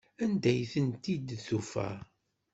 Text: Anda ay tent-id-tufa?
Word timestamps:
Anda 0.23 0.49
ay 0.53 0.61
tent-id-tufa? 0.71 1.89